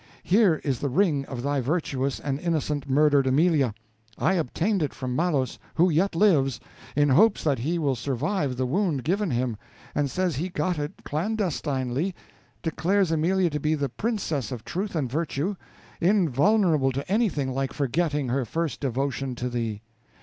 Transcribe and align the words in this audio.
Here 0.23 0.55
is 0.63 0.79
the 0.79 0.89
ring 0.89 1.25
of 1.25 1.43
the 1.43 1.61
virtuous 1.61 2.19
and 2.19 2.39
innocent 2.39 2.89
murdered 2.89 3.27
Amelia; 3.27 3.75
I 4.17 4.33
obtained 4.33 4.81
it 4.81 4.95
from 4.95 5.15
Malos, 5.15 5.59
who 5.75 5.91
yet 5.91 6.15
lives, 6.15 6.59
in 6.95 7.09
hopes 7.09 7.43
that 7.43 7.59
he 7.59 7.77
will 7.77 7.93
survive 7.95 8.57
the 8.57 8.65
wound 8.65 9.03
given 9.03 9.29
him, 9.29 9.57
and 9.93 10.09
says 10.09 10.37
he 10.37 10.49
got 10.49 10.79
it 10.79 11.03
clandestinely 11.03 12.15
declares 12.63 13.11
Amelia 13.11 13.51
to 13.51 13.59
be 13.59 13.75
the 13.75 13.89
princess 13.89 14.51
of 14.51 14.65
truth 14.65 14.95
and 14.95 15.07
virtue, 15.07 15.53
invulnerable 16.01 16.91
to 16.93 17.07
anything 17.07 17.53
like 17.53 17.71
forgetting 17.71 18.29
her 18.29 18.43
first 18.43 18.79
devotion 18.79 19.35
to 19.35 19.49
thee. 19.49 19.83